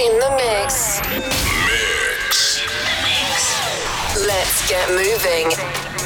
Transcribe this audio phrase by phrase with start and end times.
[0.00, 1.00] In the mix.
[1.12, 2.64] Mix.
[4.26, 5.52] Let's get moving.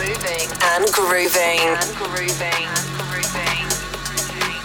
[0.02, 1.62] Moving and grooving.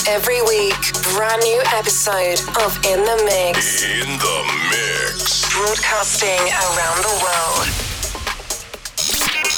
[0.08, 0.74] Every week,
[1.14, 3.84] brand new episode of In the Mix.
[3.84, 5.46] In the mix.
[5.54, 6.42] Broadcasting
[6.74, 7.68] around the world.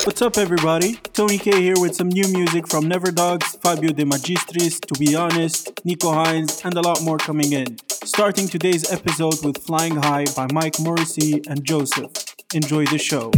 [0.05, 0.99] What's up, everybody?
[1.13, 6.59] Tony Kay here with some new music from Neverdogs, Fabio De Magistris, TOBEHONEST, Nico Heinz,
[6.65, 7.77] and a lot more coming in.
[8.05, 12.35] Starting today's episode with Flying High by Mike Morissey and Jocef.
[12.53, 13.31] Enjoy the show.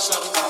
[0.00, 0.49] some.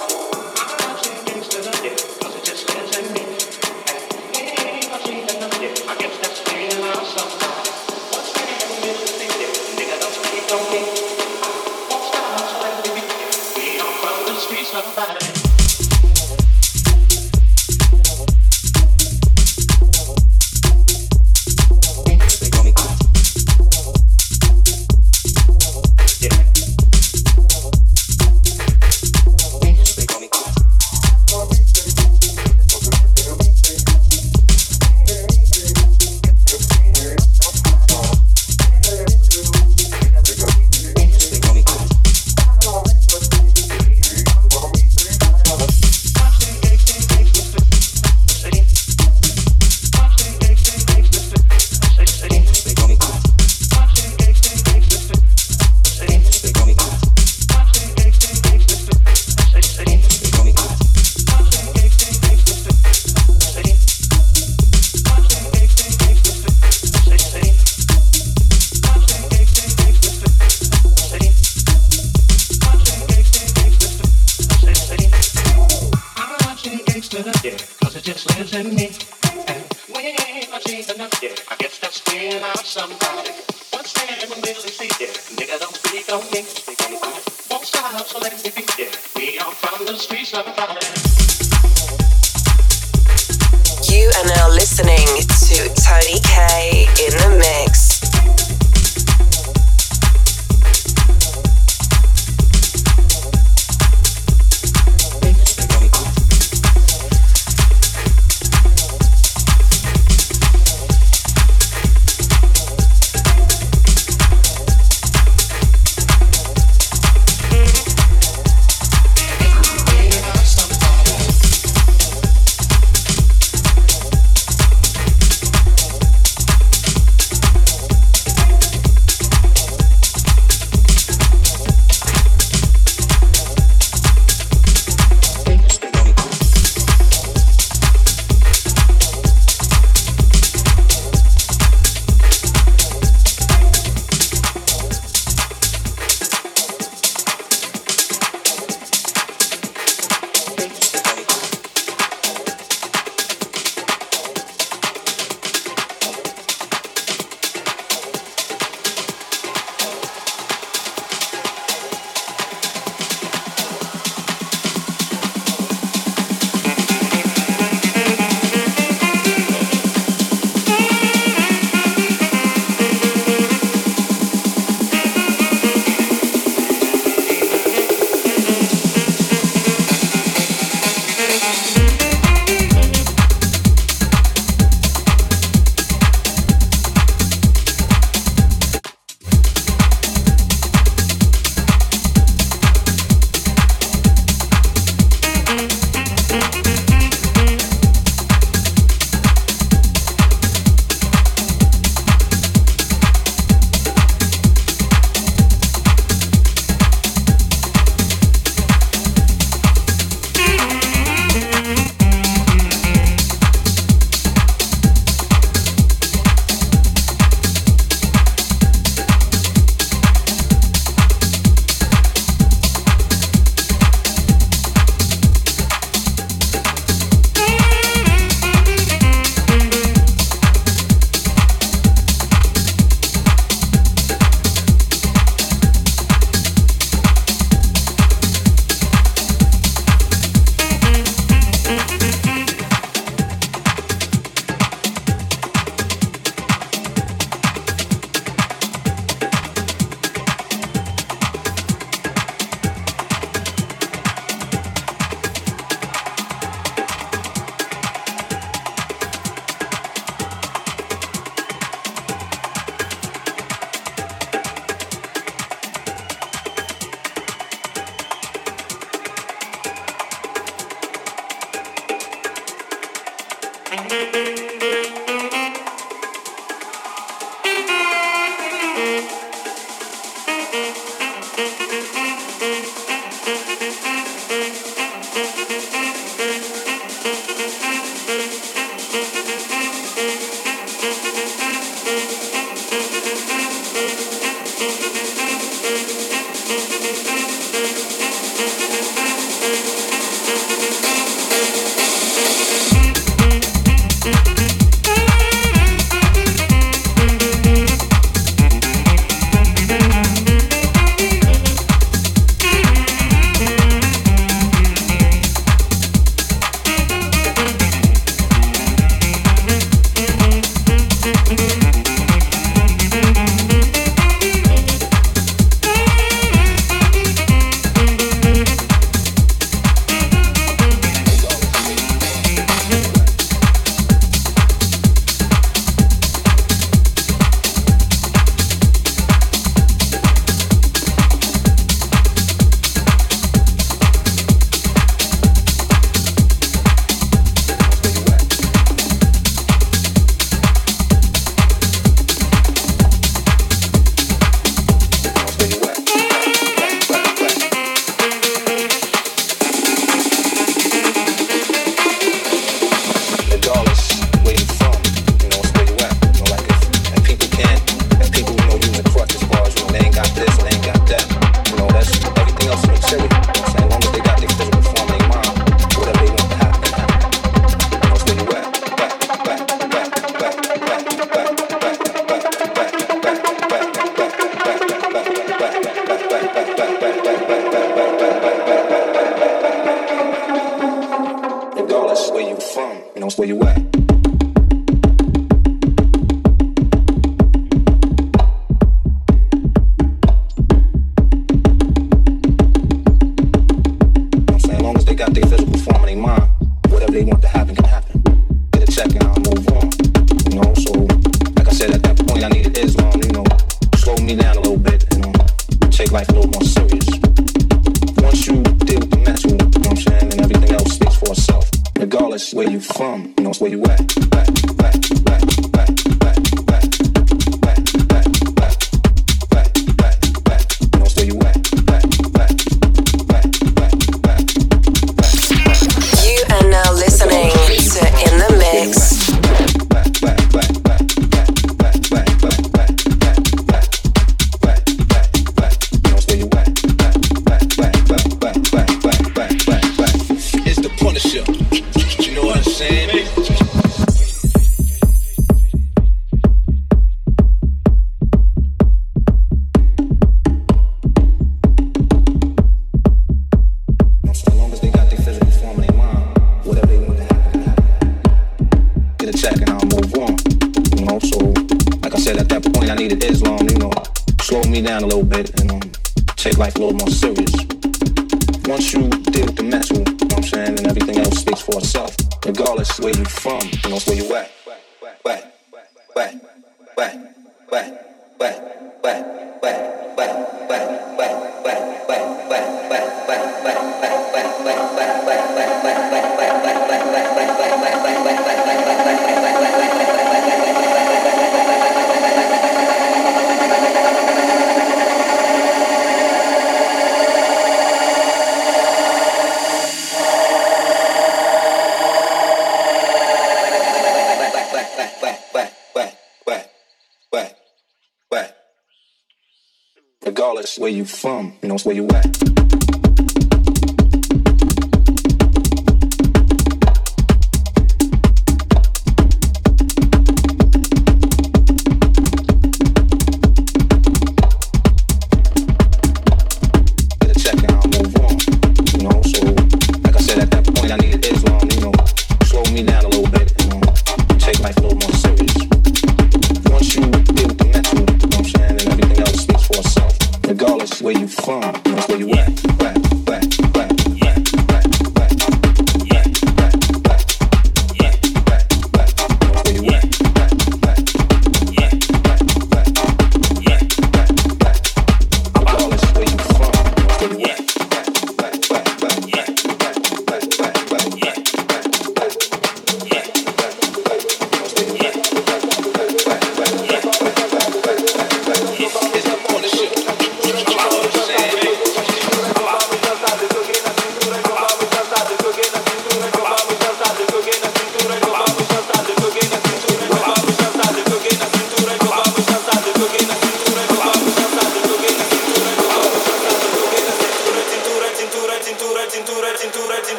[521.64, 522.09] Where you at.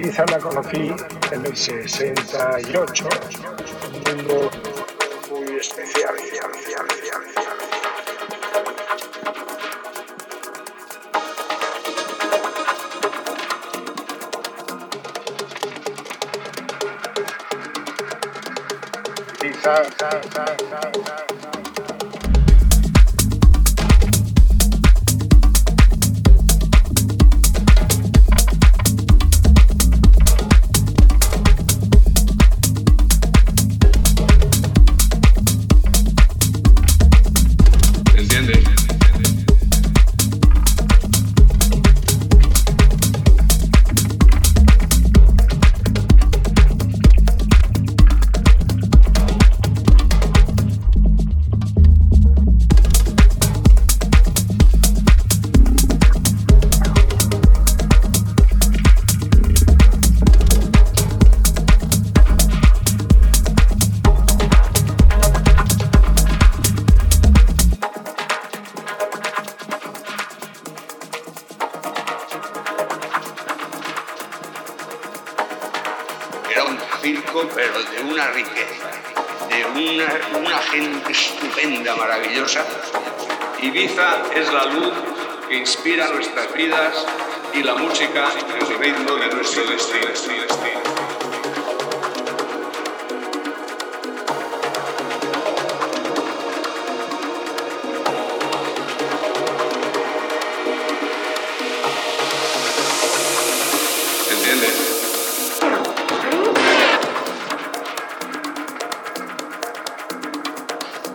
[0.00, 0.94] Ibiza la conocí
[1.30, 3.04] en el 68,
[3.92, 4.50] un mundo
[5.28, 6.14] muy especial.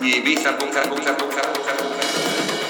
[0.05, 2.64] y Ibiza, punta, punta, punta, punta, punta.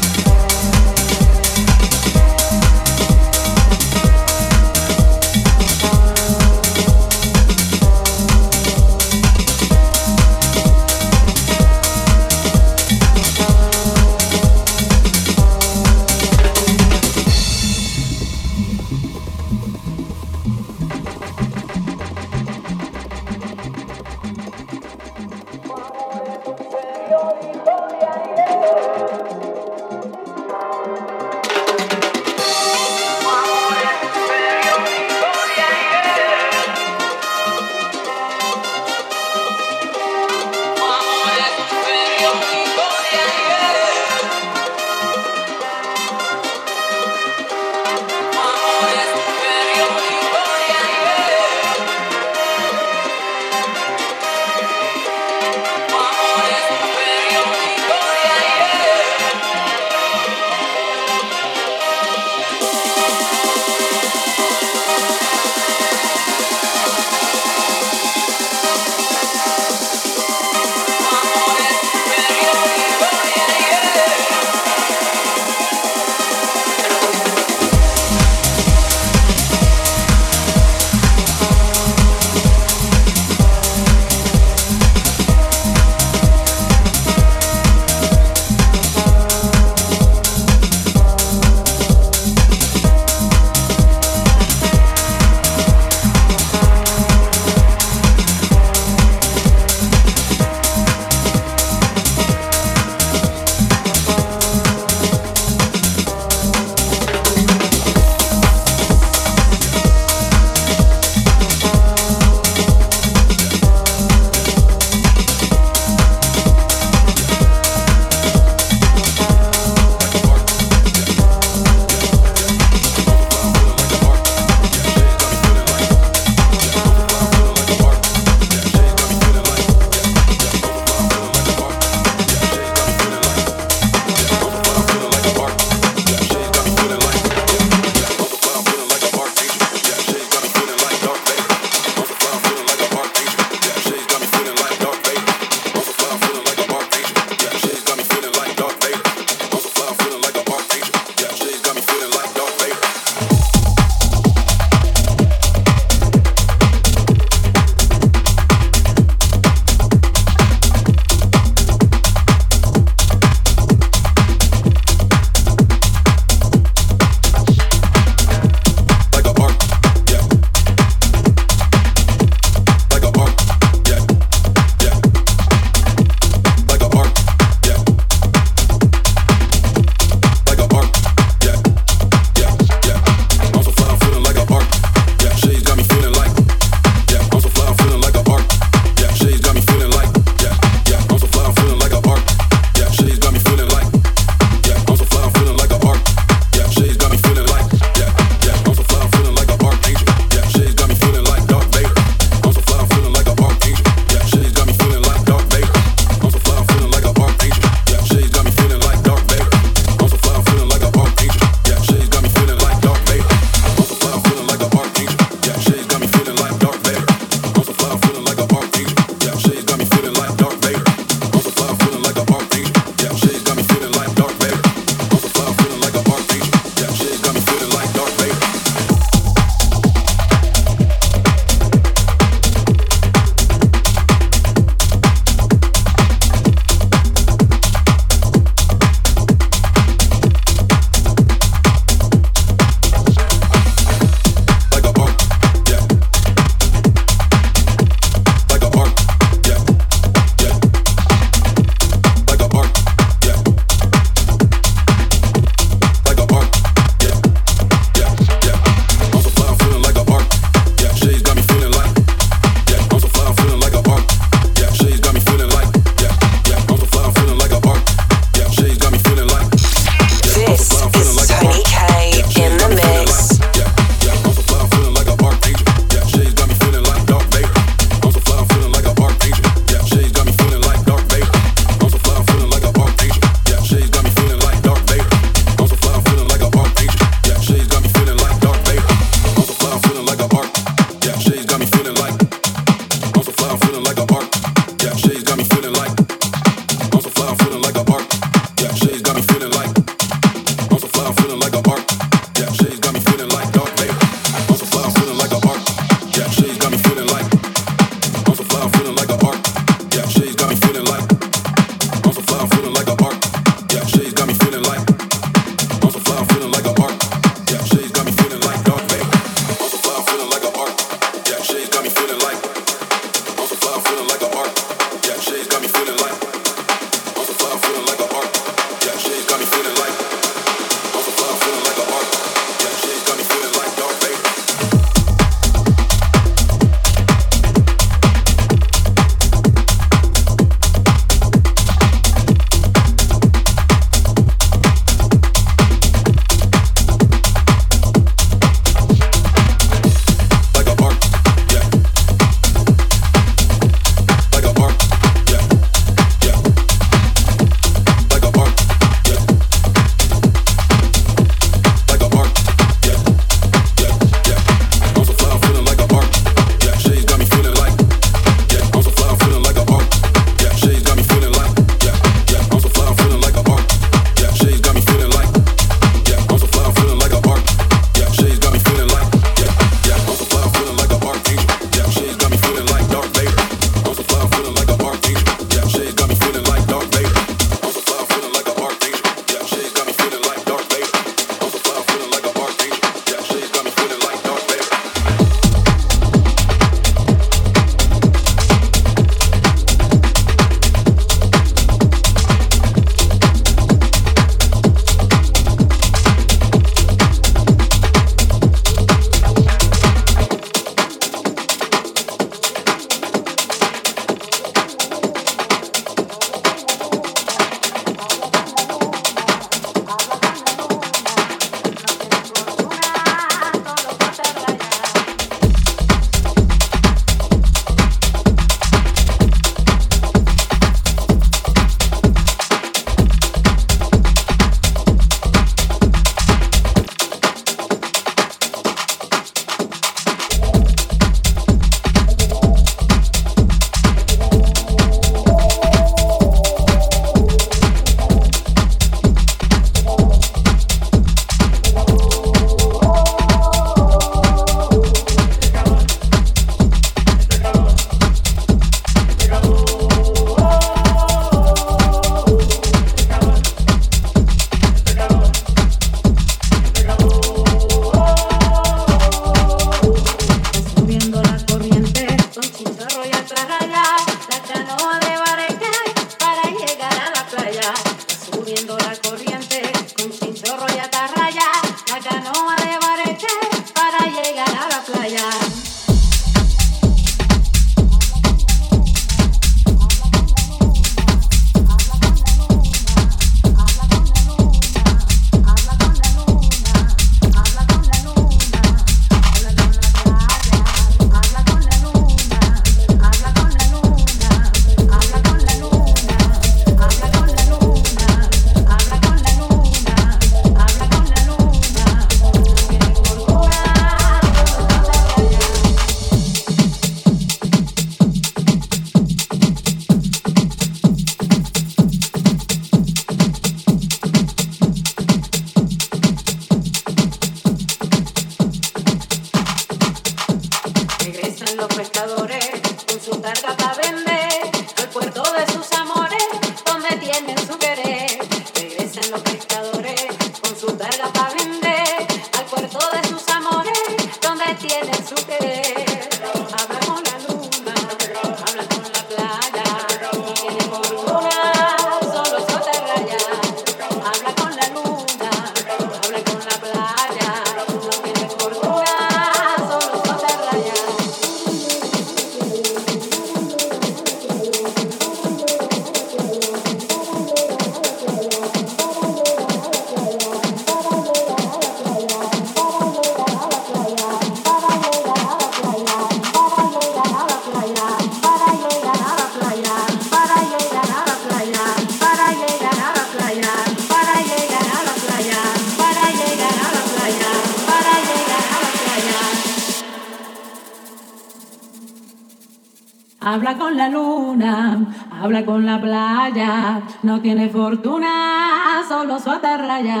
[593.32, 594.76] Habla con la luna,
[595.08, 596.82] habla con la playa.
[597.04, 600.00] No tiene fortuna, solo su atarraya.